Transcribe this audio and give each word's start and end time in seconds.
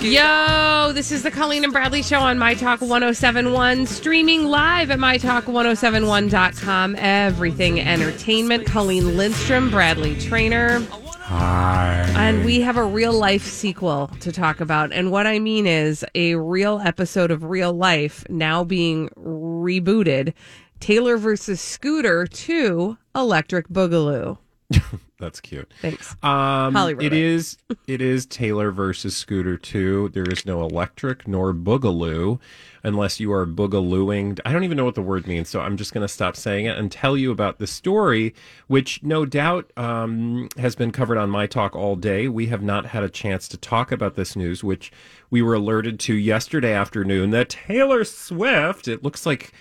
Yo, 0.00 0.92
this 0.92 1.10
is 1.10 1.24
the 1.24 1.30
Colleen 1.30 1.64
and 1.64 1.72
Bradley 1.72 2.02
Show 2.02 2.20
on 2.20 2.38
My 2.38 2.54
Talk 2.54 2.80
1071, 2.80 3.84
streaming 3.86 4.44
live 4.44 4.92
at 4.92 5.00
MyTalk1071.com. 5.00 6.94
Everything 6.96 7.80
entertainment. 7.80 8.64
Colleen 8.64 9.16
Lindstrom, 9.16 9.70
Bradley 9.70 10.16
Traynor. 10.20 10.78
Hi. 10.90 12.06
And 12.16 12.44
we 12.44 12.60
have 12.60 12.76
a 12.76 12.84
real 12.84 13.12
life 13.12 13.44
sequel 13.44 14.06
to 14.20 14.30
talk 14.30 14.60
about. 14.60 14.92
And 14.92 15.10
what 15.10 15.26
I 15.26 15.40
mean 15.40 15.66
is 15.66 16.04
a 16.14 16.36
real 16.36 16.80
episode 16.84 17.32
of 17.32 17.42
real 17.42 17.72
life 17.72 18.24
now 18.28 18.62
being 18.62 19.08
rebooted 19.16 20.32
Taylor 20.78 21.16
versus 21.16 21.60
Scooter 21.60 22.24
2 22.28 22.96
Electric 23.16 23.68
Boogaloo. 23.68 24.38
That's 25.20 25.40
cute. 25.40 25.72
Thanks. 25.82 26.12
Um, 26.22 26.74
Holly 26.74 26.94
wrote 26.94 27.02
it 27.02 27.12
it. 27.12 27.18
is. 27.18 27.56
It 27.88 28.02
is 28.02 28.26
Taylor 28.26 28.70
versus 28.70 29.16
Scooter 29.16 29.56
two. 29.56 30.10
There 30.10 30.30
is 30.30 30.44
no 30.44 30.62
electric 30.62 31.26
nor 31.26 31.54
boogaloo, 31.54 32.38
unless 32.82 33.18
you 33.18 33.32
are 33.32 33.46
boogalooing. 33.46 34.38
I 34.44 34.52
don't 34.52 34.62
even 34.64 34.76
know 34.76 34.84
what 34.84 34.94
the 34.94 35.00
word 35.02 35.26
means, 35.26 35.48
so 35.48 35.60
I'm 35.60 35.78
just 35.78 35.94
going 35.94 36.02
to 36.02 36.08
stop 36.08 36.36
saying 36.36 36.66
it 36.66 36.76
and 36.76 36.92
tell 36.92 37.16
you 37.16 37.30
about 37.32 37.58
the 37.58 37.66
story, 37.66 38.34
which 38.66 39.02
no 39.02 39.24
doubt 39.24 39.72
um, 39.78 40.50
has 40.58 40.76
been 40.76 40.92
covered 40.92 41.16
on 41.16 41.30
my 41.30 41.46
talk 41.46 41.74
all 41.74 41.96
day. 41.96 42.28
We 42.28 42.48
have 42.48 42.62
not 42.62 42.84
had 42.86 43.02
a 43.02 43.08
chance 43.08 43.48
to 43.48 43.56
talk 43.56 43.90
about 43.90 44.16
this 44.16 44.36
news, 44.36 44.62
which 44.62 44.92
we 45.30 45.40
were 45.40 45.54
alerted 45.54 45.98
to 46.00 46.14
yesterday 46.14 46.74
afternoon. 46.74 47.30
That 47.30 47.48
Taylor 47.48 48.04
Swift. 48.04 48.86
It 48.86 49.02
looks 49.02 49.24
like, 49.24 49.52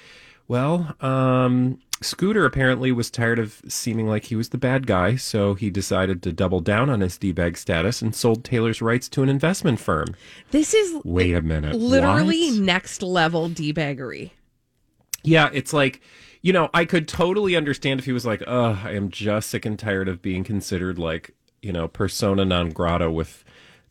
well, 0.50 0.96
um, 1.00 1.80
Scooter 2.02 2.46
apparently 2.46 2.92
was 2.92 3.10
tired 3.10 3.40
of 3.40 3.62
seeming 3.68 4.08
like 4.08 4.26
he 4.26 4.36
was 4.36 4.50
the 4.50 4.58
bad 4.58 4.86
guy, 4.86 5.16
so 5.16 5.56
he 5.56 5.70
decided 5.72 6.22
to 6.24 6.32
double 6.32 6.60
down 6.60 6.90
on 6.92 7.02
his 7.02 7.18
D-bag 7.18 7.58
status 7.58 8.04
and 8.04 8.14
sold 8.14 8.44
Taylor's 8.44 8.82
rights 8.84 9.10
to 9.10 9.24
an 9.24 9.30
investment 9.30 9.80
firm. 9.80 10.16
This 10.52 10.76
is 10.76 11.02
Wait 11.04 11.34
a 11.34 11.42
minute. 11.42 11.74
literally 11.76 12.52
what? 12.52 12.60
next 12.60 13.02
level 13.02 13.50
debaggery. 13.50 14.30
Yeah, 15.24 15.50
it's 15.52 15.74
like, 15.74 16.02
you 16.44 16.54
know, 16.54 16.70
I 16.72 16.86
could 16.86 17.08
totally 17.08 17.56
understand 17.56 18.00
if 18.00 18.06
he 18.06 18.12
was 18.12 18.26
like, 18.26 18.44
"Ugh, 18.46 18.78
I 18.84 18.92
am 18.92 19.10
just 19.10 19.50
sick 19.50 19.66
and 19.66 19.78
tired 19.78 20.08
of 20.08 20.22
being 20.22 20.44
considered 20.44 21.00
like, 21.00 21.32
you 21.64 21.74
know, 21.74 21.88
persona 21.88 22.46
non 22.46 22.70
grata 22.70 23.10
with 23.10 23.44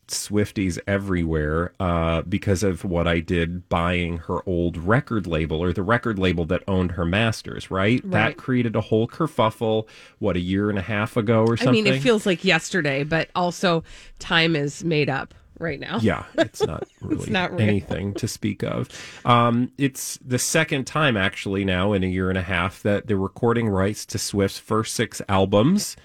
Swifties 0.08 0.78
everywhere 0.86 1.72
uh, 1.80 2.22
because 2.22 2.62
of 2.62 2.84
what 2.84 3.06
I 3.08 3.20
did 3.20 3.68
buying 3.68 4.18
her 4.18 4.38
old 4.46 4.76
record 4.76 5.26
label 5.26 5.62
or 5.62 5.72
the 5.72 5.82
record 5.82 6.18
label 6.18 6.44
that 6.46 6.62
owned 6.68 6.92
her 6.92 7.04
masters, 7.04 7.70
right? 7.70 8.00
Right. 8.04 8.10
That 8.12 8.36
created 8.36 8.76
a 8.76 8.80
whole 8.80 9.08
kerfuffle, 9.08 9.86
what, 10.18 10.36
a 10.36 10.40
year 10.40 10.70
and 10.70 10.78
a 10.78 10.82
half 10.82 11.16
ago 11.16 11.44
or 11.44 11.56
something? 11.56 11.68
I 11.68 11.72
mean, 11.72 11.86
it 11.86 12.00
feels 12.00 12.26
like 12.26 12.44
yesterday, 12.44 13.04
but 13.04 13.30
also 13.34 13.84
time 14.18 14.54
is 14.56 14.84
made 14.84 15.10
up 15.10 15.34
right 15.58 15.80
now. 15.80 15.98
Yeah, 16.00 16.24
it's 16.36 16.64
not 16.64 16.86
really 17.00 17.30
not 17.30 17.52
real. 17.52 17.62
anything 17.62 18.14
to 18.14 18.28
speak 18.28 18.62
of. 18.62 18.88
Um, 19.24 19.72
it's 19.78 20.18
the 20.24 20.38
second 20.38 20.86
time, 20.86 21.16
actually, 21.16 21.64
now 21.64 21.92
in 21.92 22.04
a 22.04 22.08
year 22.08 22.28
and 22.28 22.38
a 22.38 22.42
half, 22.42 22.82
that 22.82 23.06
they're 23.06 23.16
recording 23.16 23.68
rights 23.68 24.06
to 24.06 24.18
Swift's 24.18 24.58
first 24.58 24.94
six 24.94 25.22
albums, 25.28 25.96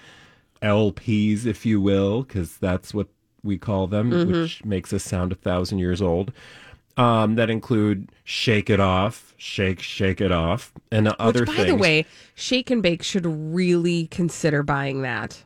LPs, 0.62 1.46
if 1.46 1.66
you 1.66 1.80
will, 1.80 2.22
because 2.22 2.56
that's 2.58 2.94
what 2.94 3.08
we 3.42 3.58
call 3.58 3.86
them, 3.86 4.10
Mm-hmm. 4.10 4.32
which 4.42 4.64
makes 4.64 4.92
us 4.92 5.02
sound 5.04 5.32
a 5.32 5.34
thousand 5.36 5.78
years 5.78 6.00
old. 6.02 6.32
Um, 6.96 7.36
that 7.36 7.48
include 7.48 8.10
Shake 8.22 8.68
It 8.68 8.78
Off, 8.78 9.32
Shake, 9.38 9.80
Shake 9.80 10.20
It 10.20 10.30
Off, 10.30 10.72
and 10.90 11.08
other 11.08 11.40
Which, 11.40 11.48
by 11.48 11.54
things. 11.56 11.68
the 11.68 11.76
way, 11.76 12.04
Shake 12.34 12.70
and 12.70 12.82
Bake 12.82 13.02
should 13.02 13.24
really 13.26 14.08
consider 14.08 14.62
buying 14.62 15.00
that. 15.02 15.42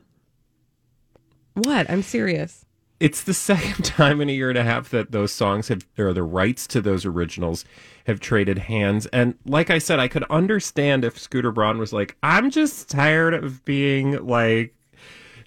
What? 1.54 1.88
I'm 1.90 2.02
serious. 2.02 2.64
it's 2.98 3.22
the 3.22 3.34
second 3.50 3.84
time 3.84 4.20
in 4.20 4.28
a 4.28 4.32
year 4.32 4.48
and 4.48 4.58
a 4.58 4.64
half 4.64 4.88
that 4.90 5.12
those 5.12 5.30
songs 5.32 5.68
have 5.68 5.86
or 5.98 6.12
the 6.12 6.22
rights 6.22 6.66
to 6.66 6.80
those 6.80 7.04
originals 7.04 7.64
have 8.06 8.20
traded 8.20 8.56
hands 8.58 9.04
and 9.06 9.34
like 9.44 9.68
i 9.68 9.76
said 9.78 9.98
i 9.98 10.08
could 10.08 10.22
understand 10.30 11.04
if 11.04 11.18
scooter 11.18 11.50
braun 11.52 11.76
was 11.76 11.92
like 11.92 12.16
i'm 12.22 12.50
just 12.50 12.88
tired 12.88 13.34
of 13.34 13.62
being 13.66 14.12
like 14.26 14.72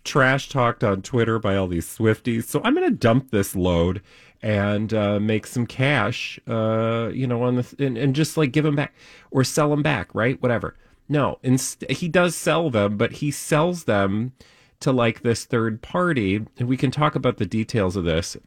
trash 0.03 0.49
talked 0.49 0.83
on 0.83 1.01
twitter 1.01 1.39
by 1.39 1.55
all 1.55 1.67
these 1.67 1.87
swifties. 1.87 2.45
So 2.45 2.61
i'm 2.63 2.73
gonna 2.73 2.91
dump 2.91 3.31
this 3.31 3.55
load 3.55 4.01
and 4.41 4.93
uh, 4.93 5.19
make 5.19 5.45
some 5.45 5.65
cash 5.65 6.39
uh, 6.47 7.09
you 7.13 7.27
know 7.27 7.43
on 7.43 7.55
the 7.55 7.75
and, 7.79 7.97
and 7.97 8.15
just 8.15 8.37
like 8.37 8.51
give 8.51 8.63
them 8.63 8.75
back 8.75 8.93
or 9.31 9.43
sell 9.43 9.69
them 9.69 9.83
back 9.83 10.13
right? 10.13 10.41
Whatever. 10.41 10.75
No 11.07 11.39
inst- 11.43 11.83
he 11.89 12.07
does 12.07 12.35
sell 12.35 12.69
them 12.69 12.97
but 12.97 13.13
he 13.13 13.31
sells 13.31 13.85
them 13.85 14.33
to 14.79 14.91
like 14.91 15.21
this 15.21 15.45
third 15.45 15.81
party. 15.81 16.45
And 16.57 16.67
we 16.67 16.77
can 16.77 16.91
talk 16.91 17.15
about 17.15 17.37
the 17.37 17.45
details 17.45 17.95
of 17.95 18.05
this 18.05 18.37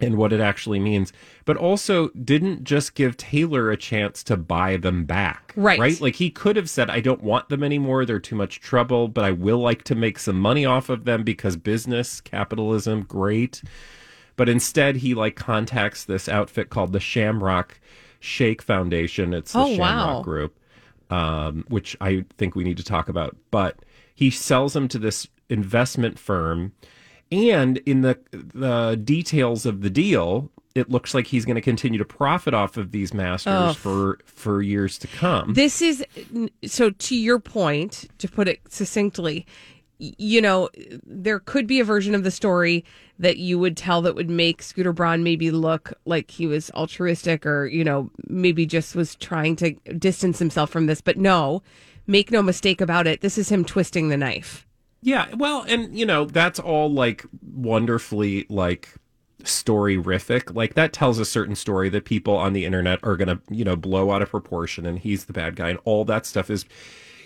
and 0.00 0.16
what 0.16 0.32
it 0.32 0.40
actually 0.40 0.78
means 0.78 1.12
but 1.44 1.56
also 1.56 2.08
didn't 2.10 2.62
just 2.64 2.94
give 2.94 3.16
taylor 3.16 3.70
a 3.70 3.76
chance 3.76 4.22
to 4.22 4.36
buy 4.36 4.76
them 4.76 5.04
back 5.04 5.52
Right. 5.56 5.78
right? 5.80 6.00
Like 6.00 6.14
he 6.16 6.30
could 6.30 6.54
have 6.56 6.70
said 6.70 6.88
i 6.90 7.00
don't 7.00 7.22
want 7.22 7.48
them 7.48 7.64
anymore. 7.64 8.04
They're 8.04 8.20
too 8.20 8.36
much 8.36 8.60
trouble 8.60 9.08
but 9.08 9.24
i 9.24 9.30
will 9.32 9.58
like 9.58 9.82
to 9.84 9.94
make 9.94 10.18
some 10.18 10.38
money 10.40 10.64
off 10.64 10.88
of 10.88 11.04
them 11.04 11.22
because 11.24 11.56
business 11.56 12.20
capitalism 12.20 13.02
great. 13.02 13.62
But 14.36 14.48
instead 14.48 14.96
he 14.96 15.14
like 15.14 15.34
contacts 15.34 16.04
this 16.04 16.28
outfit 16.28 16.70
called 16.70 16.92
the 16.92 17.00
shamrock 17.00 17.80
shake 18.20 18.62
foundation. 18.62 19.34
It's 19.34 19.52
the 19.52 19.58
Oh, 19.60 19.66
shamrock 19.74 20.16
wow. 20.18 20.22
group 20.22 20.54
um, 21.10 21.64
which 21.68 21.96
i 22.00 22.24
think 22.36 22.54
we 22.54 22.62
need 22.64 22.76
to 22.76 22.84
talk 22.84 23.08
about. 23.08 23.34
But 23.50 23.78
he 24.14 24.30
sells 24.30 24.74
them 24.74 24.86
to 24.88 24.98
this 24.98 25.26
investment 25.48 26.18
firm 26.18 26.72
and 27.32 27.78
in 27.78 28.00
the 28.02 28.18
the 28.32 29.00
details 29.02 29.66
of 29.66 29.80
the 29.82 29.90
deal 29.90 30.50
it 30.74 30.88
looks 30.90 31.12
like 31.12 31.26
he's 31.26 31.44
going 31.44 31.56
to 31.56 31.60
continue 31.62 31.98
to 31.98 32.04
profit 32.04 32.54
off 32.54 32.76
of 32.76 32.92
these 32.92 33.12
masters 33.12 33.52
Oh. 33.52 33.72
for 33.74 34.18
for 34.24 34.62
years 34.62 34.96
to 34.98 35.06
come 35.08 35.54
This 35.54 35.82
is 35.82 36.04
so 36.64 36.90
to 36.90 37.16
your 37.16 37.38
point, 37.40 38.06
to 38.18 38.28
put 38.28 38.46
it 38.48 38.60
succinctly, 38.68 39.44
you 39.98 40.40
know, 40.40 40.68
there 41.04 41.40
could 41.40 41.66
be 41.66 41.80
a 41.80 41.84
version 41.84 42.14
of 42.14 42.22
the 42.22 42.30
story 42.30 42.84
that 43.18 43.38
you 43.38 43.58
would 43.58 43.76
tell 43.76 44.00
that 44.02 44.14
would 44.14 44.30
make 44.30 44.62
Scooter 44.62 44.92
Braun 44.92 45.24
maybe 45.24 45.50
look 45.50 45.92
like 46.04 46.30
he 46.30 46.46
was 46.46 46.70
altruistic 46.70 47.44
or, 47.44 47.66
you 47.66 47.82
know, 47.82 48.08
maybe 48.28 48.64
just 48.64 48.94
was 48.94 49.16
trying 49.16 49.56
to 49.56 49.72
distance 49.98 50.38
himself 50.38 50.70
from 50.70 50.86
this. 50.86 51.00
But 51.00 51.16
no, 51.16 51.64
make 52.06 52.30
no 52.30 52.42
mistake 52.42 52.80
about 52.80 53.08
it. 53.08 53.22
This 53.22 53.36
is 53.38 53.48
him 53.48 53.64
twisting 53.64 54.08
the 54.08 54.16
knife. 54.16 54.67
Yeah, 55.00 55.34
well, 55.34 55.64
and 55.68 55.96
you 55.96 56.04
know, 56.04 56.24
that's 56.24 56.58
all 56.58 56.92
like 56.92 57.24
wonderfully 57.42 58.46
like 58.48 58.94
story-rific. 59.44 60.54
Like 60.54 60.74
that 60.74 60.92
tells 60.92 61.18
a 61.18 61.24
certain 61.24 61.54
story 61.54 61.88
that 61.90 62.04
people 62.04 62.36
on 62.36 62.52
the 62.52 62.64
internet 62.64 62.98
are 63.02 63.16
going 63.16 63.28
to, 63.28 63.40
you 63.48 63.64
know, 63.64 63.76
blow 63.76 64.10
out 64.10 64.22
of 64.22 64.30
proportion 64.30 64.84
and 64.86 64.98
he's 64.98 65.26
the 65.26 65.32
bad 65.32 65.56
guy 65.56 65.70
and 65.70 65.78
all 65.84 66.04
that 66.06 66.26
stuff 66.26 66.50
is 66.50 66.64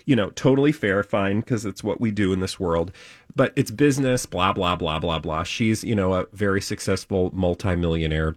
you 0.05 0.15
know, 0.15 0.29
totally 0.31 0.71
fair, 0.71 1.03
fine, 1.03 1.39
because 1.39 1.65
it's 1.65 1.83
what 1.83 2.01
we 2.01 2.11
do 2.11 2.33
in 2.33 2.39
this 2.39 2.59
world. 2.59 2.91
But 3.35 3.53
it's 3.55 3.71
business, 3.71 4.25
blah, 4.25 4.53
blah, 4.53 4.75
blah, 4.75 4.99
blah, 4.99 5.19
blah. 5.19 5.43
She's, 5.43 5.83
you 5.83 5.95
know, 5.95 6.13
a 6.13 6.27
very 6.33 6.61
successful 6.61 7.31
multimillionaire 7.33 8.35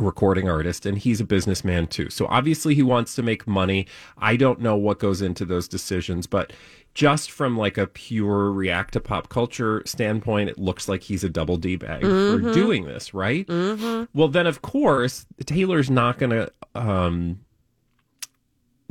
recording 0.00 0.48
artist 0.48 0.86
and 0.86 0.98
he's 0.98 1.20
a 1.20 1.24
businessman 1.24 1.86
too. 1.86 2.10
So 2.10 2.26
obviously 2.28 2.74
he 2.74 2.82
wants 2.82 3.14
to 3.16 3.22
make 3.22 3.46
money. 3.46 3.86
I 4.16 4.36
don't 4.36 4.60
know 4.60 4.76
what 4.76 4.98
goes 4.98 5.22
into 5.22 5.44
those 5.44 5.68
decisions, 5.68 6.26
but 6.26 6.52
just 6.94 7.30
from 7.30 7.56
like 7.56 7.78
a 7.78 7.86
pure 7.86 8.50
react 8.50 8.94
to 8.94 9.00
pop 9.00 9.28
culture 9.28 9.82
standpoint, 9.86 10.50
it 10.50 10.58
looks 10.58 10.88
like 10.88 11.02
he's 11.02 11.22
a 11.22 11.28
double 11.28 11.56
D 11.56 11.76
bag 11.76 12.02
for 12.02 12.52
doing 12.52 12.84
this, 12.86 13.14
right? 13.14 13.48
Well, 13.48 14.28
then 14.28 14.46
of 14.46 14.62
course, 14.62 15.26
Taylor's 15.46 15.90
not 15.90 16.18
going 16.18 16.30
to 16.30 16.52
um 16.74 17.40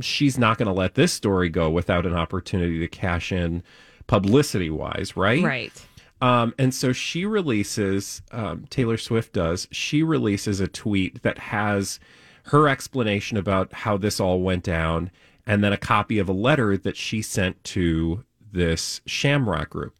she's 0.00 0.38
not 0.38 0.58
going 0.58 0.66
to 0.66 0.72
let 0.72 0.94
this 0.94 1.12
story 1.12 1.48
go 1.48 1.68
without 1.70 2.06
an 2.06 2.14
opportunity 2.14 2.78
to 2.78 2.88
cash 2.88 3.32
in 3.32 3.62
publicity 4.06 4.70
wise, 4.70 5.16
right? 5.16 5.42
Right. 5.42 5.86
Um, 6.20 6.54
and 6.58 6.74
so 6.74 6.92
she 6.92 7.24
releases, 7.24 8.22
um, 8.32 8.64
Taylor 8.70 8.96
Swift 8.96 9.32
does, 9.32 9.68
she 9.70 10.02
releases 10.02 10.60
a 10.60 10.66
tweet 10.66 11.22
that 11.22 11.38
has 11.38 12.00
her 12.44 12.68
explanation 12.68 13.36
about 13.36 13.72
how 13.72 13.96
this 13.96 14.18
all 14.18 14.40
went 14.40 14.64
down 14.64 15.10
and 15.46 15.62
then 15.62 15.72
a 15.72 15.78
copy 15.78 16.18
of 16.18 16.28
a 16.28 16.32
letter 16.32 16.76
that 16.76 16.96
she 16.96 17.22
sent 17.22 17.62
to 17.64 18.24
this 18.52 19.00
Shamrock 19.06 19.70
group. 19.70 19.94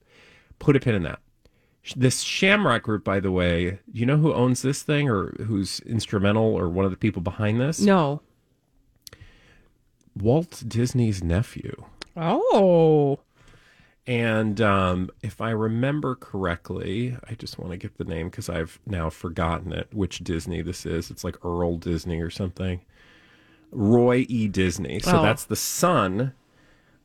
Put 0.58 0.76
a 0.76 0.80
pin 0.80 0.94
in 0.94 1.02
that. 1.04 1.20
This 1.96 2.20
Shamrock 2.20 2.82
group, 2.82 3.04
by 3.04 3.20
the 3.20 3.30
way, 3.30 3.78
you 3.90 4.04
know 4.04 4.18
who 4.18 4.34
owns 4.34 4.60
this 4.60 4.82
thing 4.82 5.08
or 5.08 5.34
who's 5.44 5.80
instrumental 5.80 6.44
or 6.44 6.68
one 6.68 6.84
of 6.84 6.90
the 6.90 6.96
people 6.96 7.22
behind 7.22 7.60
this? 7.60 7.80
No. 7.80 8.20
Walt 10.14 10.62
Disney's 10.66 11.22
nephew. 11.22 11.84
Oh. 12.16 13.17
And 14.08 14.58
um, 14.62 15.10
if 15.22 15.40
I 15.42 15.50
remember 15.50 16.14
correctly, 16.14 17.14
I 17.28 17.34
just 17.34 17.58
want 17.58 17.72
to 17.72 17.76
get 17.76 17.98
the 17.98 18.04
name 18.04 18.30
because 18.30 18.48
I've 18.48 18.80
now 18.86 19.10
forgotten 19.10 19.70
it, 19.72 19.88
which 19.92 20.20
Disney 20.20 20.62
this 20.62 20.86
is. 20.86 21.10
It's 21.10 21.24
like 21.24 21.44
Earl 21.44 21.76
Disney 21.76 22.18
or 22.22 22.30
something. 22.30 22.80
Roy 23.70 24.24
E. 24.30 24.48
Disney. 24.48 24.98
So 25.00 25.18
Oh. 25.18 25.22
that's 25.22 25.44
the 25.44 25.56
son 25.56 26.32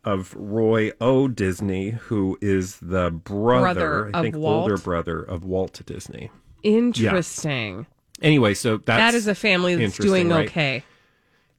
of 0.05 0.33
Roy 0.37 0.91
O. 1.01 1.27
Disney, 1.27 1.89
who 1.91 2.37
is 2.41 2.77
the 2.81 3.11
brother, 3.11 4.05
Brother 4.05 4.11
I 4.13 4.21
think, 4.21 4.37
Walt? 4.37 4.61
older 4.63 4.77
brother 4.77 5.19
of 5.21 5.43
Walt 5.43 5.81
Disney. 5.85 6.31
Interesting. 6.63 7.85
Anyway, 8.21 8.53
so 8.53 8.77
that's 8.77 8.85
That 9.11 9.13
is 9.13 9.27
a 9.27 9.35
family 9.35 9.75
that's 9.75 9.97
doing 9.97 10.29
right? 10.29 10.47
okay 10.47 10.83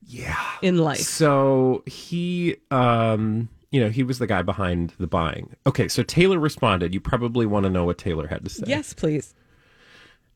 Yeah. 0.06 0.36
in 0.62 0.78
life. 0.78 1.00
So 1.00 1.82
he, 1.84 2.56
um, 2.70 3.50
you 3.74 3.80
know, 3.80 3.88
he 3.88 4.04
was 4.04 4.20
the 4.20 4.26
guy 4.28 4.40
behind 4.40 4.92
the 5.00 5.06
buying. 5.08 5.56
Okay, 5.66 5.88
so 5.88 6.04
Taylor 6.04 6.38
responded. 6.38 6.94
You 6.94 7.00
probably 7.00 7.44
want 7.44 7.64
to 7.64 7.70
know 7.70 7.84
what 7.84 7.98
Taylor 7.98 8.28
had 8.28 8.44
to 8.44 8.48
say. 8.48 8.62
Yes, 8.68 8.94
please. 8.94 9.34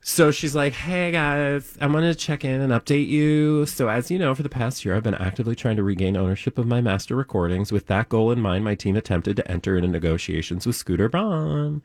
So 0.01 0.33
she's 0.33 0.57
like, 0.57 0.73
"Hey 0.73 1.13
guys, 1.13 1.79
I 1.81 1.87
wanted 1.87 2.09
to 2.13 2.19
check 2.19 2.45
in 2.45 2.61
and 2.61 2.73
update 2.73 3.07
you. 3.07 3.65
So 3.67 3.89
as 3.89 4.11
you 4.11 4.19
know, 4.19 4.35
for 4.35 4.43
the 4.43 4.49
past 4.49 4.85
year, 4.85 4.97
I've 4.97 5.05
been 5.05 5.15
actively 5.15 5.55
trying 5.55 5.77
to 5.77 5.85
regain 5.85 6.17
ownership 6.17 6.59
of 6.59 6.67
my 6.67 6.81
master 6.81 7.15
recordings. 7.15 7.71
With 7.71 7.87
that 7.87 8.09
goal 8.09 8.33
in 8.33 8.41
mind, 8.41 8.65
my 8.65 8.75
team 8.75 8.97
attempted 8.97 9.37
to 9.37 9.49
enter 9.49 9.77
into 9.77 9.89
negotiations 9.89 10.67
with 10.67 10.75
Scooter 10.75 11.09
Braun. 11.09 11.81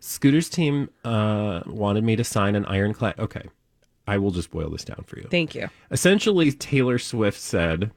Scooter's 0.00 0.50
team 0.50 0.90
uh, 1.04 1.62
wanted 1.64 2.04
me 2.04 2.16
to 2.16 2.24
sign 2.24 2.54
an 2.54 2.66
ironclad. 2.66 3.18
Okay, 3.18 3.48
I 4.06 4.18
will 4.18 4.30
just 4.30 4.50
boil 4.50 4.68
this 4.68 4.84
down 4.84 5.04
for 5.06 5.18
you. 5.18 5.26
Thank 5.30 5.54
you. 5.54 5.70
Essentially, 5.90 6.52
Taylor 6.52 6.98
Swift 6.98 7.40
said 7.40 7.92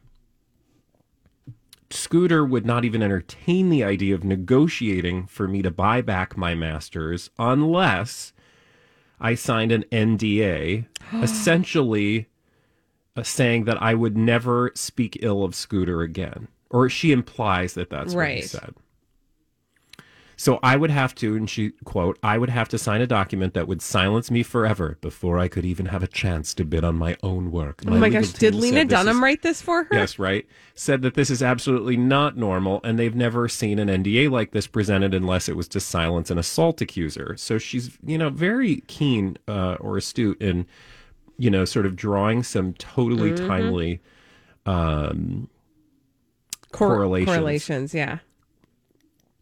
Scooter 1.93 2.45
would 2.45 2.65
not 2.65 2.85
even 2.85 3.01
entertain 3.03 3.69
the 3.69 3.83
idea 3.83 4.15
of 4.15 4.23
negotiating 4.23 5.27
for 5.27 5.47
me 5.47 5.61
to 5.61 5.71
buy 5.71 6.01
back 6.01 6.37
my 6.37 6.55
masters 6.55 7.29
unless 7.39 8.33
I 9.19 9.35
signed 9.35 9.71
an 9.71 9.85
NDA, 9.91 10.85
essentially 11.21 12.27
uh, 13.15 13.23
saying 13.23 13.65
that 13.65 13.81
I 13.81 13.93
would 13.93 14.17
never 14.17 14.71
speak 14.75 15.19
ill 15.21 15.43
of 15.43 15.53
Scooter 15.55 16.01
again. 16.01 16.47
Or 16.69 16.87
she 16.89 17.11
implies 17.11 17.73
that 17.73 17.89
that's 17.89 18.13
what 18.15 18.27
he 18.27 18.33
Right. 18.35 18.43
said. 18.45 18.73
So 20.37 20.59
I 20.63 20.75
would 20.75 20.89
have 20.89 21.13
to, 21.15 21.35
and 21.35 21.47
she 21.47 21.71
quote, 21.83 22.17
I 22.23 22.39
would 22.39 22.49
have 22.49 22.67
to 22.69 22.77
sign 22.79 22.99
a 23.01 23.05
document 23.05 23.53
that 23.53 23.67
would 23.67 23.81
silence 23.81 24.31
me 24.31 24.41
forever 24.41 24.97
before 24.99 25.37
I 25.37 25.47
could 25.47 25.65
even 25.65 25.85
have 25.87 26.01
a 26.01 26.07
chance 26.07 26.55
to 26.55 26.65
bid 26.65 26.83
on 26.83 26.95
my 26.95 27.15
own 27.21 27.51
work. 27.51 27.83
Oh 27.85 27.91
my 27.91 28.09
gosh, 28.09 28.29
did 28.33 28.55
Lena 28.55 28.83
Dunham 28.85 29.17
is- 29.17 29.21
write 29.21 29.41
this 29.43 29.61
for 29.61 29.83
her? 29.83 29.89
Yes, 29.91 30.17
right. 30.17 30.47
Said 30.73 31.03
that 31.03 31.13
this 31.13 31.29
is 31.29 31.43
absolutely 31.43 31.95
not 31.95 32.37
normal, 32.37 32.81
and 32.83 32.97
they've 32.97 33.15
never 33.15 33.47
seen 33.47 33.77
an 33.77 33.87
NDA 33.87 34.31
like 34.31 34.51
this 34.51 34.65
presented 34.65 35.13
unless 35.13 35.47
it 35.47 35.55
was 35.55 35.67
to 35.69 35.79
silence 35.79 36.31
an 36.31 36.39
assault 36.39 36.81
accuser. 36.81 37.35
So 37.37 37.59
she's, 37.59 37.97
you 38.03 38.17
know, 38.17 38.29
very 38.31 38.81
keen 38.87 39.37
uh, 39.47 39.75
or 39.79 39.95
astute 39.97 40.41
in, 40.41 40.65
you 41.37 41.51
know, 41.51 41.65
sort 41.65 41.85
of 41.85 41.95
drawing 41.95 42.41
some 42.41 42.73
totally 42.73 43.31
Mm-hmm. 43.31 43.47
timely 43.47 44.01
um, 44.65 45.49
Cor- 46.71 46.87
correlations. 46.87 47.35
Correlations, 47.35 47.93
yeah. 47.93 48.19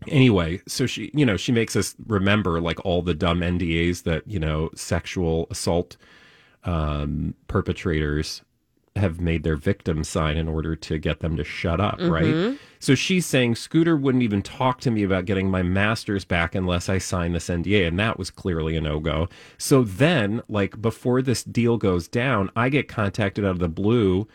Anyway, 0.07 0.61
so 0.67 0.85
she, 0.85 1.11
you 1.13 1.25
know, 1.25 1.37
she 1.37 1.51
makes 1.51 1.75
us 1.75 1.95
remember 2.07 2.61
like 2.61 2.83
all 2.85 3.01
the 3.01 3.13
dumb 3.13 3.41
NDAs 3.41 4.03
that 4.03 4.27
you 4.27 4.39
know 4.39 4.69
sexual 4.75 5.47
assault 5.51 5.97
um, 6.63 7.33
perpetrators 7.47 8.41
have 8.95 9.21
made 9.21 9.43
their 9.43 9.55
victims 9.55 10.09
sign 10.09 10.35
in 10.35 10.47
order 10.49 10.75
to 10.75 10.97
get 10.97 11.19
them 11.21 11.37
to 11.37 11.43
shut 11.43 11.79
up, 11.79 11.97
right? 12.01 12.57
So 12.79 12.95
she's 12.95 13.25
saying 13.25 13.55
Scooter 13.55 13.95
wouldn't 13.95 14.23
even 14.23 14.41
talk 14.41 14.81
to 14.81 14.91
me 14.91 15.03
about 15.03 15.25
getting 15.25 15.49
my 15.49 15.63
masters 15.63 16.25
back 16.25 16.55
unless 16.55 16.89
I 16.89 16.97
sign 16.97 17.31
this 17.33 17.47
NDA, 17.49 17.87
and 17.87 17.99
that 17.99 18.17
was 18.17 18.29
clearly 18.29 18.75
a 18.75 18.81
no 18.81 18.99
go. 18.99 19.29
So 19.57 19.83
then, 19.83 20.41
like 20.49 20.81
before 20.81 21.21
this 21.21 21.43
deal 21.43 21.77
goes 21.77 22.07
down, 22.07 22.51
I 22.55 22.69
get 22.69 22.87
contacted 22.87 23.45
out 23.45 23.51
of 23.51 23.59
the 23.59 23.69
blue 23.69 24.27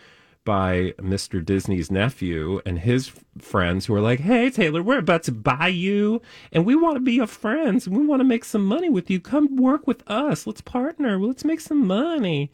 by 0.44 0.92
Mr. 0.98 1.44
Disney's 1.44 1.90
nephew 1.90 2.60
and 2.66 2.80
his 2.80 3.12
friends 3.38 3.86
who 3.86 3.94
are 3.94 4.00
like, 4.00 4.20
"Hey 4.20 4.50
Taylor, 4.50 4.82
we're 4.82 4.98
about 4.98 5.22
to 5.24 5.32
buy 5.32 5.68
you 5.68 6.20
and 6.52 6.66
we 6.66 6.76
want 6.76 6.96
to 6.96 7.00
be 7.00 7.14
your 7.14 7.26
friends 7.26 7.86
and 7.86 7.96
we 7.96 8.06
want 8.06 8.20
to 8.20 8.24
make 8.24 8.44
some 8.44 8.64
money 8.64 8.88
with 8.88 9.10
you. 9.10 9.20
Come 9.20 9.56
work 9.56 9.86
with 9.86 10.02
us. 10.08 10.46
Let's 10.46 10.60
partner. 10.60 11.18
Let's 11.18 11.44
make 11.44 11.60
some 11.60 11.86
money." 11.86 12.50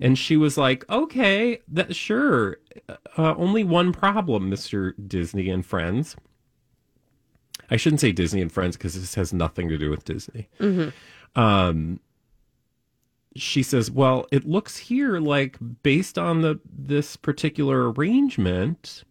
And 0.00 0.18
she 0.18 0.36
was 0.36 0.56
like, 0.56 0.88
"Okay, 0.90 1.60
that 1.68 1.94
sure. 1.94 2.58
Uh, 3.16 3.34
only 3.36 3.62
one 3.64 3.92
problem, 3.92 4.50
Mr. 4.50 4.94
Disney 5.06 5.48
and 5.48 5.64
friends." 5.64 6.16
I 7.70 7.76
shouldn't 7.76 8.00
say 8.00 8.12
Disney 8.12 8.42
and 8.42 8.52
friends 8.52 8.76
because 8.76 8.94
this 8.94 9.14
has 9.14 9.32
nothing 9.32 9.68
to 9.68 9.78
do 9.78 9.88
with 9.88 10.04
Disney. 10.04 10.48
Um, 11.34 12.00
she 13.36 13.62
says, 13.62 13.90
"Well, 13.90 14.26
it 14.30 14.46
looks 14.46 14.76
here 14.76 15.18
like 15.18 15.56
based 15.82 16.18
on 16.18 16.42
the 16.42 16.60
this 16.66 17.16
particular 17.16 17.90
arrangement, 17.90 19.04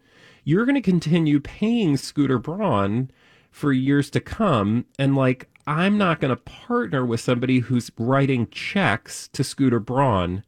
you're 0.43 0.65
going 0.65 0.75
to 0.75 0.81
continue 0.81 1.39
paying 1.39 1.97
Scooter 1.97 2.37
Braun 2.37 3.11
for 3.51 3.71
years 3.71 4.09
to 4.11 4.19
come, 4.19 4.85
and 4.97 5.15
like 5.15 5.49
I'm 5.67 5.97
not 5.97 6.19
going 6.19 6.29
to 6.29 6.41
partner 6.41 7.05
with 7.05 7.19
somebody 7.19 7.59
who's 7.59 7.91
writing 7.97 8.47
checks 8.49 9.27
to 9.29 9.43
Scooter 9.43 9.79
Braun." 9.79 10.43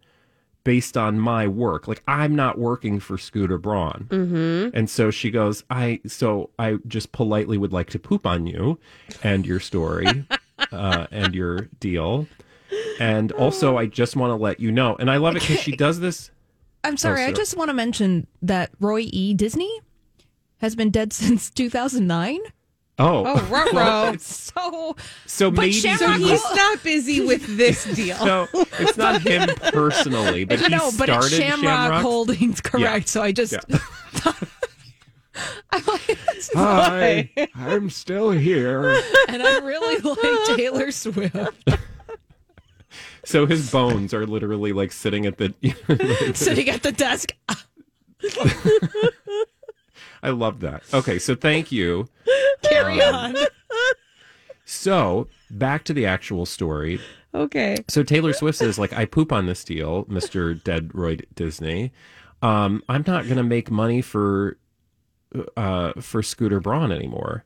Based 0.66 0.96
on 0.96 1.20
my 1.20 1.46
work, 1.46 1.90
like 1.90 2.02
I'm 2.08 2.38
not 2.38 2.58
working 2.58 3.02
for 3.02 3.18
Scooter 3.18 3.58
Braun, 3.58 4.08
mm-hmm. 4.10 4.74
and 4.74 4.90
so 4.90 5.12
she 5.12 5.30
goes, 5.30 5.66
"I 5.70 6.00
so 6.08 6.52
I 6.58 6.78
just 6.88 7.12
politely 7.12 7.58
would 7.58 7.74
like 7.74 7.90
to 7.90 8.00
poop 8.00 8.26
on 8.26 8.48
you, 8.48 8.80
and 9.22 9.46
your 9.46 9.60
story, 9.60 10.24
uh, 10.72 11.08
and 11.12 11.36
your 11.36 11.68
deal, 11.82 12.28
and 13.00 13.32
also, 13.34 13.78
I 13.78 13.86
just 13.88 14.16
want 14.16 14.32
to 14.32 14.36
let 14.36 14.60
you 14.60 14.72
know, 14.72 14.96
and 14.98 15.10
I 15.10 15.18
love 15.18 15.36
it 15.36 15.42
because 15.42 15.60
she 15.60 15.76
does 15.76 16.00
this. 16.00 16.32
I'm 16.84 16.98
sorry, 16.98 17.24
oh, 17.24 17.28
I 17.28 17.32
just 17.32 17.56
want 17.58 17.70
to 17.70 17.74
mention 17.74 18.28
that 18.42 18.72
Roy 18.80 19.06
E. 19.12 19.34
Disney 19.34 19.80
has 20.58 20.76
been 20.76 20.90
dead 20.92 21.14
since 21.14 21.50
2009. 21.50 22.40
Oh, 23.00 23.24
Oh, 23.26 23.48
ruh-roh. 23.50 24.16
So, 24.20 24.96
so 25.26 25.50
but 25.50 25.62
maybe 25.62 25.72
Shamrock 25.74 26.00
So 26.20 26.26
he's 26.28 26.44
not 26.56 26.84
busy 26.84 27.26
with 27.26 27.58
this 27.58 27.86
deal. 27.96 28.24
no, 28.24 28.48
it's 28.54 28.98
not 28.98 29.22
him 29.24 29.50
personally, 29.72 30.44
but 30.46 30.60
he 30.60 30.68
no, 30.70 30.92
but 30.98 31.06
started 31.10 31.26
it's 31.26 31.36
Shamrock, 31.36 31.64
Shamrock. 31.64 32.02
Holdings, 32.04 32.62
correct? 32.62 33.08
So 33.08 33.24
I 33.24 33.32
just, 33.32 33.54
Yeah. 33.54 34.34
I'm 35.72 35.84
like, 35.88 36.06
this 36.06 36.50
is- 36.50 36.52
Hi, 36.54 37.32
I'm 37.56 37.90
still 37.90 38.30
here. 38.30 38.90
and 39.28 39.42
I 39.42 39.58
really 39.60 39.98
like 40.00 40.58
Taylor 40.58 40.92
Swift 40.92 41.36
So 43.26 43.46
his 43.46 43.72
bones 43.72 44.14
are 44.14 44.26
literally 44.26 44.74
like 44.74 44.92
sitting 44.92 45.26
at 45.26 45.38
the. 45.38 45.54
sitting 46.36 46.70
at 46.70 46.84
the 46.84 46.92
desk. 46.92 47.34
I 50.24 50.30
love 50.30 50.60
that. 50.62 50.84
Okay, 50.94 51.20
so 51.20 51.36
thank 51.36 51.72
you. 51.72 52.08
Carry 52.64 53.02
on. 53.02 53.36
So 54.66 55.28
back 55.52 55.84
to 55.86 55.94
the 55.94 56.06
actual 56.06 56.46
story. 56.46 57.00
Okay. 57.36 57.78
So 57.90 58.04
Taylor 58.04 58.34
Swift 58.34 58.58
says, 58.58 58.78
like, 58.80 58.94
I 58.94 59.06
poop 59.06 59.32
on 59.32 59.46
this 59.48 59.64
deal, 59.64 60.06
Mr. 60.06 60.62
Dead 60.64 60.92
Roy 60.94 61.18
Disney. 61.36 61.92
Um, 62.42 62.84
I'm 62.90 63.04
not 63.08 63.28
gonna 63.28 63.44
make 63.44 63.72
money 63.72 64.02
for 64.02 64.58
uh 65.58 65.94
for 66.00 66.22
Scooter 66.22 66.60
Braun 66.60 66.92
anymore. 66.92 67.44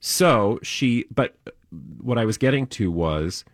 So 0.00 0.58
she 0.62 1.04
but 1.14 1.36
what 2.00 2.18
I 2.18 2.24
was 2.24 2.38
getting 2.38 2.66
to 2.68 2.90
was 2.90 3.44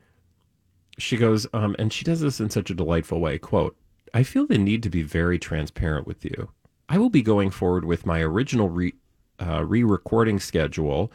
she 0.99 1.17
goes, 1.17 1.47
um, 1.53 1.75
and 1.79 1.93
she 1.93 2.05
does 2.05 2.21
this 2.21 2.41
in 2.41 2.51
such 2.51 2.71
a 2.71 2.75
delightful 2.75 3.21
way, 3.21 3.39
quote, 3.39 3.77
I 4.13 4.23
feel 4.23 4.47
the 4.47 4.59
need 4.59 4.83
to 4.85 4.91
be 4.91 5.03
very 5.03 5.39
transparent 5.39 6.07
with 6.07 6.25
you. 6.25 6.51
I 6.89 6.99
will 6.99 7.11
be 7.11 7.23
going 7.23 7.51
forward 7.51 7.85
with 7.85 8.07
my 8.07 8.21
original 8.21 8.69
re 8.69 8.95
uh, 9.41 9.65
re-recording 9.65 10.39
schedule 10.39 11.11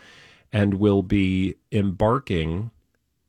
and 0.51 0.73
will 0.73 1.01
be 1.01 1.55
embarking 1.71 2.71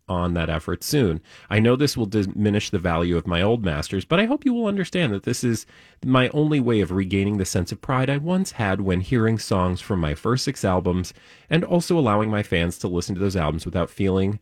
on 0.09 0.35
that 0.35 0.51
effort 0.51 0.83
soon. 0.83 1.21
I 1.49 1.61
know 1.61 1.77
this 1.77 1.97
will 1.97 2.07
diminish 2.07 2.71
the 2.71 2.81
value 2.81 3.17
of 3.17 3.29
my 3.29 3.41
old 3.41 3.65
masters, 3.65 4.05
but 4.05 4.19
I 4.19 4.25
hope 4.25 4.45
you 4.45 4.53
will 4.53 4.67
understand 4.67 5.13
that 5.13 5.23
this 5.23 5.45
is 5.45 5.65
my 6.05 6.29
only 6.31 6.59
way 6.59 6.81
of 6.81 6.91
regaining 6.91 7.39
the 7.39 7.45
sense 7.45 7.71
of 7.71 7.81
pride 7.81 8.11
I 8.11 8.17
once 8.17 8.53
had 8.53 8.81
when 8.81 9.01
hearing 9.01 9.39
songs 9.39 9.81
from 9.81 10.01
my 10.01 10.15
first 10.15 10.45
six 10.45 10.65
albums 10.65 11.15
and 11.49 11.63
also 11.63 11.97
allowing 11.97 12.29
my 12.29 12.43
fans 12.43 12.77
to 12.79 12.89
listen 12.89 13.15
to 13.15 13.21
those 13.21 13.37
albums 13.37 13.65
without 13.65 13.89
feeling 13.89 14.41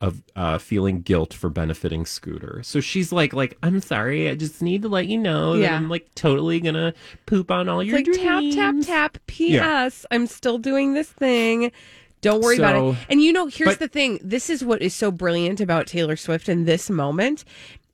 of 0.00 0.22
uh, 0.36 0.58
feeling 0.58 1.00
guilt 1.00 1.32
for 1.32 1.48
benefiting 1.48 2.04
Scooter. 2.04 2.60
So 2.62 2.80
she's 2.80 3.12
like, 3.12 3.32
like 3.32 3.56
I'm 3.62 3.80
sorry, 3.80 4.28
I 4.28 4.34
just 4.34 4.60
need 4.60 4.82
to 4.82 4.88
let 4.88 5.06
you 5.06 5.16
know 5.18 5.54
Yeah. 5.54 5.70
that 5.70 5.76
I'm 5.76 5.88
like 5.88 6.14
totally 6.14 6.60
gonna 6.60 6.92
poop 7.26 7.50
on 7.50 7.68
all 7.68 7.82
your 7.82 7.96
like 7.96 8.06
tap 8.12 8.42
tap 8.52 8.74
tap. 8.82 9.18
P.S. 9.26 10.04
I'm 10.10 10.26
still 10.26 10.58
doing 10.58 10.94
this 10.94 11.08
thing. 11.10 11.72
Don't 12.20 12.42
worry 12.42 12.56
about 12.56 12.76
it. 12.76 12.96
And 13.10 13.22
you 13.22 13.32
know, 13.32 13.46
here's 13.46 13.70
but- 13.70 13.78
the 13.80 13.88
thing. 13.88 14.18
This 14.22 14.48
is 14.50 14.64
what 14.64 14.82
is 14.82 14.94
so 14.94 15.10
brilliant 15.10 15.60
about 15.60 15.86
Taylor 15.86 16.16
Swift 16.16 16.48
in 16.48 16.64
this 16.64 16.88
moment 16.90 17.44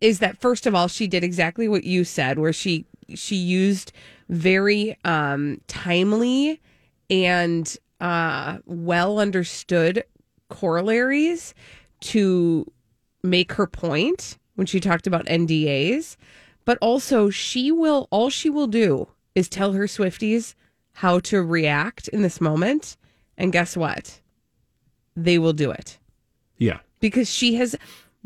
is 0.00 0.18
that 0.20 0.38
first 0.38 0.66
of 0.66 0.74
all, 0.74 0.88
she 0.88 1.06
did 1.06 1.22
exactly 1.22 1.68
what 1.68 1.84
you 1.84 2.04
said, 2.04 2.38
where 2.38 2.52
she 2.52 2.86
she 3.14 3.36
used 3.36 3.92
very 4.28 4.96
um 5.04 5.60
timely 5.68 6.60
and 7.10 7.76
uh 8.00 8.58
well 8.66 9.18
understood 9.18 10.04
corollaries 10.48 11.54
to 12.00 12.70
make 13.22 13.52
her 13.52 13.66
point 13.66 14.38
when 14.54 14.66
she 14.66 14.80
talked 14.80 15.06
about 15.06 15.26
NDAs, 15.26 16.16
but 16.64 16.78
also 16.80 17.30
she 17.30 17.70
will 17.72 18.08
all 18.10 18.30
she 18.30 18.50
will 18.50 18.66
do 18.66 19.08
is 19.34 19.48
tell 19.48 19.72
her 19.72 19.84
Swifties 19.86 20.54
how 20.94 21.20
to 21.20 21.42
react 21.42 22.08
in 22.08 22.22
this 22.22 22.40
moment, 22.40 22.96
and 23.38 23.52
guess 23.52 23.76
what? 23.76 24.20
They 25.16 25.38
will 25.38 25.52
do 25.52 25.70
it 25.70 25.98
Yeah. 26.58 26.80
because 27.00 27.28
she 27.30 27.54
has 27.54 27.76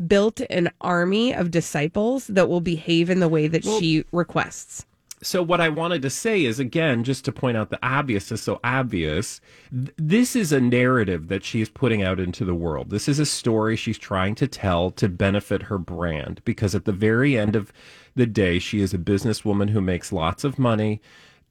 built 0.09 0.41
an 0.51 0.71
army 0.81 1.33
of 1.33 1.51
disciples 1.51 2.27
that 2.27 2.49
will 2.49 2.61
behave 2.61 3.11
in 3.11 3.21
the 3.21 3.29
way 3.29 3.47
that 3.47 3.65
she 3.65 4.05
requests. 4.13 4.87
So 5.25 5.43
what 5.43 5.61
I 5.61 5.69
wanted 5.69 6.03
to 6.03 6.11
say 6.11 6.45
is 6.45 6.61
again, 6.61 7.03
just 7.05 7.25
to 7.25 7.33
point 7.33 7.57
out 7.57 7.71
the 7.71 7.79
obvious 7.87 8.31
is 8.31 8.43
so 8.43 8.61
obvious. 8.63 9.41
th- 9.71 9.93
This 9.97 10.37
is 10.37 10.53
a 10.53 10.61
narrative 10.61 11.29
that 11.29 11.45
she 11.45 11.61
is 11.61 11.69
putting 11.69 12.03
out 12.03 12.21
into 12.21 12.45
the 12.45 12.55
world. 12.55 12.91
This 12.91 13.09
is 13.09 13.19
a 13.19 13.27
story 13.27 13.77
she's 13.77 13.99
trying 13.99 14.35
to 14.37 14.47
tell 14.47 14.91
to 14.93 15.09
benefit 15.09 15.63
her 15.65 15.79
brand 15.79 16.41
because 16.45 16.75
at 16.75 16.85
the 16.85 16.93
very 16.93 17.37
end 17.39 17.57
of 17.57 17.73
the 18.15 18.27
day, 18.27 18.59
she 18.59 18.81
is 18.81 18.93
a 18.95 18.99
businesswoman 18.99 19.71
who 19.71 19.81
makes 19.81 20.13
lots 20.13 20.45
of 20.45 20.59
money. 20.59 21.01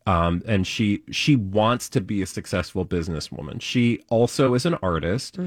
Um, 0.05 0.43
and 0.45 0.67
she 0.67 1.01
she 1.11 1.35
wants 1.37 1.87
to 1.89 2.01
be 2.01 2.21
a 2.21 2.25
successful 2.25 2.85
businesswoman. 2.85 3.61
She 3.61 4.01
also 4.09 4.53
is 4.53 4.65
an 4.65 4.75
artist, 4.83 5.37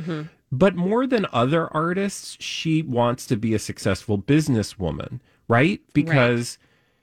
but 0.50 0.74
more 0.74 1.06
than 1.06 1.26
other 1.30 1.68
artists, 1.74 2.38
she 2.40 2.80
wants 2.80 3.26
to 3.26 3.36
be 3.36 3.52
a 3.52 3.58
successful 3.58 4.16
businesswoman, 4.18 5.20
right? 5.46 5.80
Because 5.92 6.56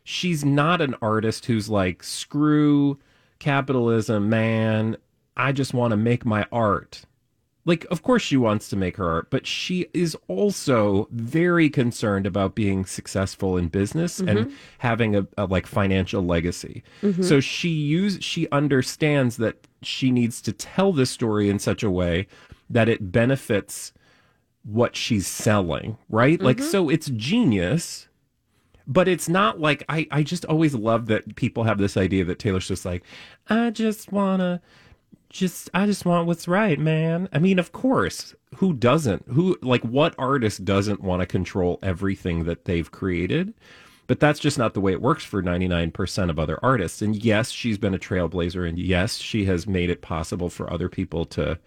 she's 0.03 0.43
not 0.43 0.81
an 0.81 0.95
artist 1.01 1.45
who's 1.45 1.69
like, 1.69 2.03
screw 2.03 2.99
capitalism, 3.39 4.29
man. 4.29 4.97
I 5.35 5.51
just 5.51 5.73
want 5.73 5.91
to 5.91 5.97
make 5.97 6.25
my 6.25 6.45
art. 6.51 7.03
Like, 7.65 7.85
of 7.89 8.03
course, 8.03 8.21
she 8.21 8.35
wants 8.35 8.67
to 8.69 8.75
make 8.75 8.97
her 8.97 9.09
art, 9.09 9.29
but 9.29 9.47
she 9.47 9.87
is 9.93 10.17
also 10.27 11.07
very 11.11 11.69
concerned 11.69 12.27
about 12.27 12.55
being 12.55 12.85
successful 12.85 13.55
in 13.55 13.69
business 13.69 14.19
and 14.19 14.39
mm-hmm. 14.39 14.55
having 14.79 15.15
a, 15.15 15.25
a 15.37 15.45
like 15.45 15.65
financial 15.65 16.21
legacy. 16.21 16.83
Mm-hmm. 17.01 17.23
So 17.23 17.39
she 17.39 17.69
use 17.69 18.17
she 18.19 18.49
understands 18.51 19.37
that 19.37 19.65
she 19.81 20.11
needs 20.11 20.41
to 20.41 20.51
tell 20.51 20.91
this 20.91 21.09
story 21.09 21.49
in 21.49 21.57
such 21.57 21.83
a 21.83 21.89
way 21.89 22.27
that 22.69 22.89
it 22.89 23.13
benefits 23.13 23.93
what 24.63 24.97
she's 24.97 25.27
selling, 25.27 25.97
right? 26.09 26.41
Like, 26.41 26.57
mm-hmm. 26.57 26.67
so 26.67 26.89
it's 26.89 27.09
genius 27.11 28.09
but 28.87 29.07
it's 29.07 29.29
not 29.29 29.59
like 29.59 29.83
I, 29.89 30.07
I 30.11 30.23
just 30.23 30.45
always 30.45 30.75
love 30.75 31.07
that 31.07 31.35
people 31.35 31.63
have 31.63 31.77
this 31.77 31.97
idea 31.97 32.25
that 32.25 32.39
Taylor's 32.39 32.67
just 32.67 32.85
like, 32.85 33.03
I 33.49 33.69
just 33.69 34.11
wanna 34.11 34.61
just 35.29 35.69
I 35.73 35.85
just 35.85 36.05
want 36.05 36.27
what's 36.27 36.47
right, 36.47 36.79
man. 36.79 37.27
I 37.33 37.39
mean, 37.39 37.59
of 37.59 37.71
course, 37.71 38.35
who 38.55 38.73
doesn't? 38.73 39.25
Who 39.27 39.57
like 39.61 39.81
what 39.81 40.15
artist 40.17 40.63
doesn't 40.63 41.01
want 41.01 41.21
to 41.21 41.25
control 41.25 41.79
everything 41.81 42.45
that 42.45 42.65
they've 42.65 42.89
created? 42.89 43.53
But 44.05 44.19
that's 44.19 44.39
just 44.39 44.57
not 44.57 44.73
the 44.73 44.81
way 44.81 44.91
it 44.91 45.01
works 45.01 45.23
for 45.23 45.41
99% 45.41 46.29
of 46.29 46.37
other 46.37 46.59
artists. 46.61 47.01
And 47.01 47.15
yes, 47.15 47.49
she's 47.49 47.77
been 47.77 47.93
a 47.93 47.99
trailblazer 47.99 48.67
and 48.67 48.77
yes, 48.77 49.15
she 49.17 49.45
has 49.45 49.65
made 49.65 49.89
it 49.89 50.01
possible 50.01 50.49
for 50.49 50.71
other 50.71 50.89
people 50.89 51.25
to 51.27 51.57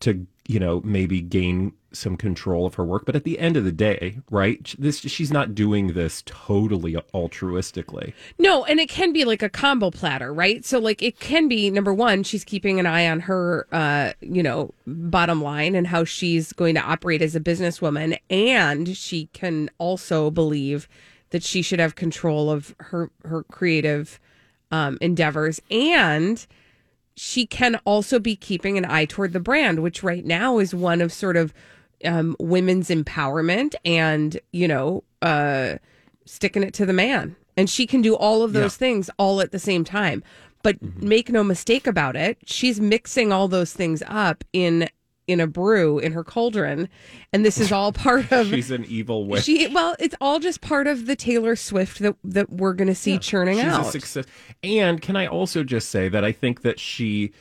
to 0.00 0.26
you 0.48 0.60
know 0.60 0.80
maybe 0.84 1.20
gain 1.20 1.72
some 1.92 2.16
control 2.16 2.66
of 2.66 2.74
her 2.74 2.84
work. 2.84 3.04
But 3.06 3.16
at 3.16 3.24
the 3.24 3.38
end 3.38 3.56
of 3.56 3.64
the 3.64 3.72
day 3.72 4.18
right 4.30 4.74
this 4.78 4.98
she's 5.00 5.32
not 5.32 5.54
doing 5.54 5.94
this 5.94 6.22
totally 6.26 6.94
altruistically. 7.14 8.12
No, 8.38 8.64
and 8.64 8.78
it 8.78 8.88
can 8.88 9.12
be 9.12 9.24
like 9.24 9.42
a 9.42 9.48
combo 9.48 9.90
platter, 9.90 10.32
right? 10.32 10.64
So 10.64 10.78
like 10.78 11.02
it 11.02 11.18
can 11.18 11.48
be 11.48 11.70
number 11.70 11.94
one, 11.94 12.22
she's 12.22 12.44
keeping 12.44 12.78
an 12.78 12.86
eye 12.86 13.08
on 13.08 13.20
her 13.20 13.66
uh, 13.72 14.12
you 14.20 14.42
know, 14.42 14.72
bottom 14.86 15.42
line 15.42 15.74
and 15.74 15.86
how 15.86 16.04
she's 16.04 16.52
going 16.52 16.74
to 16.74 16.82
operate 16.82 17.22
as 17.22 17.34
a 17.34 17.40
businesswoman. 17.40 18.18
And 18.30 18.96
she 18.96 19.26
can 19.32 19.70
also 19.78 20.30
believe 20.30 20.88
that 21.30 21.42
she 21.42 21.62
should 21.62 21.80
have 21.80 21.96
control 21.96 22.50
of 22.50 22.74
her 22.78 23.10
her 23.24 23.42
creative 23.44 24.20
um 24.70 24.98
endeavors. 25.00 25.60
And 25.70 26.46
she 27.16 27.46
can 27.46 27.80
also 27.84 28.18
be 28.18 28.36
keeping 28.36 28.76
an 28.76 28.84
eye 28.84 29.06
toward 29.06 29.32
the 29.32 29.40
brand, 29.40 29.82
which 29.82 30.02
right 30.02 30.24
now 30.24 30.58
is 30.58 30.74
one 30.74 31.00
of 31.00 31.12
sort 31.12 31.36
of 31.36 31.54
um, 32.04 32.36
women's 32.38 32.88
empowerment 32.88 33.74
and, 33.84 34.38
you 34.52 34.68
know, 34.68 35.02
uh, 35.22 35.76
sticking 36.26 36.62
it 36.62 36.74
to 36.74 36.86
the 36.86 36.92
man. 36.92 37.34
And 37.56 37.70
she 37.70 37.86
can 37.86 38.02
do 38.02 38.14
all 38.14 38.42
of 38.42 38.52
those 38.52 38.76
things 38.76 39.08
all 39.18 39.40
at 39.40 39.50
the 39.50 39.58
same 39.58 39.82
time. 39.82 40.22
But 40.62 40.82
make 40.82 41.30
no 41.30 41.42
mistake 41.42 41.86
about 41.86 42.16
it, 42.16 42.38
she's 42.44 42.80
mixing 42.80 43.32
all 43.32 43.48
those 43.48 43.72
things 43.72 44.02
up 44.06 44.44
in 44.52 44.88
in 45.26 45.40
a 45.40 45.46
brew 45.46 45.98
in 45.98 46.12
her 46.12 46.22
cauldron, 46.22 46.88
and 47.32 47.44
this 47.44 47.58
is 47.58 47.72
all 47.72 47.92
part 47.92 48.30
of 48.32 48.46
she's 48.48 48.70
an 48.70 48.84
evil 48.84 49.26
witch 49.26 49.44
she. 49.44 49.66
Well, 49.66 49.96
it's 49.98 50.14
all 50.20 50.38
just 50.38 50.60
part 50.60 50.86
of 50.86 51.06
the 51.06 51.16
Taylor 51.16 51.56
Swift 51.56 51.98
that 51.98 52.16
that 52.24 52.50
we're 52.50 52.74
going 52.74 52.88
to 52.88 52.94
see 52.94 53.18
churning 53.18 53.56
she's 53.56 53.64
out. 53.64 53.86
a 53.88 53.90
success 53.90 54.24
and 54.62 55.00
can 55.02 55.16
i 55.16 55.26
also 55.26 55.64
just 55.64 55.90
say 55.90 56.08
that 56.08 56.24
i 56.24 56.30
think 56.32 56.62
that 56.62 56.78
she 56.78 57.32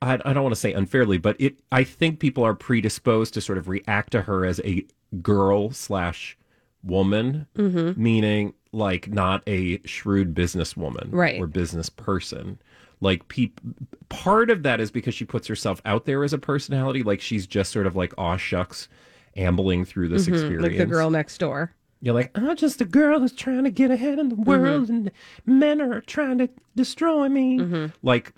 I, 0.00 0.14
I 0.24 0.32
don't 0.32 0.42
want 0.44 0.54
to 0.54 0.60
say 0.60 0.72
unfairly 0.72 1.18
but 1.18 1.34
it 1.40 1.58
i 1.72 1.82
think 1.84 2.20
people 2.20 2.44
are 2.44 2.54
predisposed 2.54 3.34
to 3.34 3.40
sort 3.40 3.58
of 3.58 3.68
react 3.68 4.12
to 4.12 4.22
her 4.22 4.44
as 4.46 4.60
a 4.64 4.84
girl 5.22 5.70
slash 5.72 6.36
woman 6.84 7.46
Mm-hmm. 7.56 8.00
meaning 8.02 8.54
like 8.72 9.08
not 9.08 9.42
a 9.46 9.80
shrewd 9.86 10.34
businesswoman 10.34 11.08
Right. 11.10 11.40
or 11.40 11.46
business 11.46 11.88
person 11.90 12.58
like 13.00 13.28
peop- 13.28 13.60
part 14.08 14.50
of 14.50 14.62
that 14.64 14.80
is 14.80 14.90
because 14.90 15.14
she 15.14 15.24
puts 15.24 15.46
herself 15.46 15.80
out 15.84 16.04
there 16.04 16.24
as 16.24 16.32
a 16.32 16.38
personality 16.38 17.02
like 17.02 17.20
she's 17.20 17.46
just 17.46 17.70
sort 17.72 17.86
of 17.86 17.94
like 17.94 18.12
aw 18.18 18.36
shucks 18.36 18.88
ambling 19.36 19.84
through 19.84 20.08
this 20.08 20.26
experience 20.26 20.54
Mm-hmm. 20.64 20.78
like 20.78 20.78
the 20.78 20.86
girl 20.86 21.10
next 21.10 21.38
door. 21.38 21.72
you're 22.00 22.14
like, 22.14 22.30
I'm 22.36 22.56
just 22.56 22.80
a 22.80 22.84
girl 22.84 23.20
who's 23.20 23.32
trying 23.32 23.64
to 23.64 23.70
get 23.70 23.90
ahead 23.90 24.18
in 24.18 24.28
the 24.30 24.34
world, 24.36 24.88
and 24.88 25.10
men 25.46 25.80
are 25.80 26.00
trying 26.00 26.38
to 26.38 26.48
destroy 26.76 27.28
me. 27.28 27.90
Like, 28.02 28.32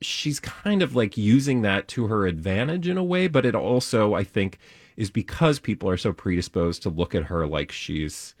she's 0.00 0.40
kind 0.40 0.82
of 0.82 0.94
like 0.96 1.16
using 1.16 1.62
that 1.62 1.88
to 1.88 2.06
her 2.08 2.26
advantage 2.26 2.88
in 2.88 2.98
a 2.98 3.04
way, 3.04 3.28
but 3.28 3.46
it 3.46 3.54
also, 3.54 4.14
I 4.14 4.24
think, 4.24 4.58
is 4.96 5.10
because 5.10 5.58
people 5.58 5.88
are 5.88 5.96
so 5.96 6.12
predisposed 6.12 6.82
to 6.82 6.90
look 6.90 7.14
at 7.14 7.24
her 7.24 7.46
like 7.46 7.70
she's 7.72 8.34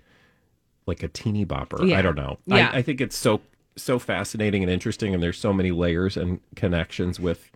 like 0.86 1.02
a 1.02 1.08
teeny 1.08 1.46
bopper. 1.46 1.88
Yeah. 1.88 1.98
I 1.98 2.02
don't 2.02 2.16
know. 2.16 2.38
Yeah. 2.46 2.70
I, 2.72 2.78
I 2.78 2.82
think 2.82 3.00
it's 3.00 3.16
so 3.16 3.40
so 3.76 3.98
fascinating 3.98 4.62
and 4.62 4.70
interesting, 4.70 5.14
and 5.14 5.22
there's 5.22 5.38
so 5.38 5.52
many 5.52 5.70
layers 5.70 6.16
and 6.16 6.40
connections 6.56 7.18
with. 7.20 7.50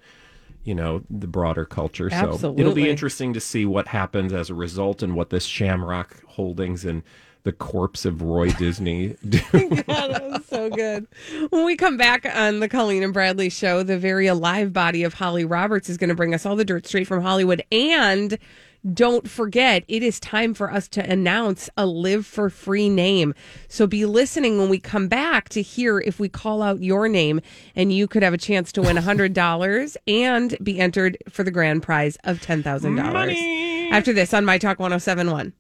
You 0.65 0.75
know 0.75 1.05
the 1.09 1.29
broader 1.29 1.65
culture, 1.65 2.11
so 2.11 2.57
it'll 2.59 2.75
be 2.75 2.91
interesting 2.91 3.33
to 3.35 3.41
see 3.41 3.65
what 3.65 3.87
happens 3.87 4.33
as 4.33 4.51
a 4.51 4.55
result 4.55 5.01
and 5.01 5.15
what 5.15 5.31
this 5.31 5.45
Shamrock 5.45 6.25
Holdings 6.27 6.85
and 6.85 7.05
the 7.47 7.53
corpse 7.53 8.05
of 8.05 8.23
Roy 8.23 8.51
Disney 8.51 9.17
do. 9.29 9.39
Yeah, 9.53 10.09
that 10.09 10.29
was 10.29 10.45
so 10.47 10.69
good. 10.69 11.07
When 11.51 11.65
we 11.65 11.77
come 11.77 11.97
back 11.97 12.27
on 12.27 12.59
the 12.59 12.69
Colleen 12.69 13.05
and 13.05 13.13
Bradley 13.15 13.49
show, 13.49 13.85
the 13.85 13.97
very 13.97 14.27
alive 14.27 14.73
body 14.73 15.05
of 15.05 15.15
Holly 15.15 15.45
Roberts 15.45 15.89
is 15.89 15.97
going 15.97 16.09
to 16.09 16.17
bring 16.17 16.35
us 16.35 16.45
all 16.45 16.57
the 16.57 16.65
dirt 16.65 16.89
straight 16.89 17.07
from 17.07 17.23
Hollywood. 17.23 17.63
And 17.71 18.37
don't 18.93 19.29
forget, 19.29 19.85
it 19.89 20.03
is 20.03 20.21
time 20.21 20.55
for 20.55 20.73
us 20.73 20.89
to 20.89 21.11
announce 21.11 21.69
a 21.77 21.87
live 21.87 22.27
for 22.27 22.51
free 22.51 22.89
name. 22.89 23.35
So 23.69 23.87
be 23.87 24.07
listening 24.07 24.59
when 24.59 24.69
we 24.69 24.79
come 24.79 25.09
back 25.09 25.49
to 25.51 25.63
hear 25.63 25.99
if 25.99 26.21
we 26.21 26.29
call 26.29 26.63
out 26.63 26.83
your 26.83 27.09
name 27.09 27.41
and 27.75 27.93
you 27.93 28.07
could 28.07 28.23
have 28.23 28.35
a 28.35 28.39
chance 28.39 28.73
to 28.73 28.83
win 28.83 28.97
$100 28.97 29.97
and 30.07 30.57
be 30.63 30.79
entered 30.79 31.19
for 31.29 31.43
the 31.43 31.51
grand 31.51 31.83
prize 31.83 32.17
of 32.25 32.41
$10,000. 32.41 33.91
After 33.93 34.13
this 34.13 34.35
on 34.35 34.45
My 34.45 34.59
Talk 34.59 34.79
1071. 34.79 35.53